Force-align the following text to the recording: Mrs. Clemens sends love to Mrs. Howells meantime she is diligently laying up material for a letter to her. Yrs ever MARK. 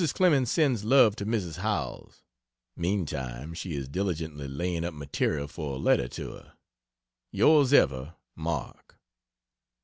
Mrs. 0.01 0.15
Clemens 0.15 0.49
sends 0.49 0.83
love 0.83 1.15
to 1.17 1.27
Mrs. 1.27 1.57
Howells 1.57 2.23
meantime 2.75 3.53
she 3.53 3.73
is 3.75 3.87
diligently 3.87 4.47
laying 4.47 4.83
up 4.83 4.95
material 4.95 5.47
for 5.47 5.75
a 5.75 5.77
letter 5.77 6.07
to 6.07 6.31
her. 6.31 6.53
Yrs 7.31 7.71
ever 7.71 8.15
MARK. 8.35 8.97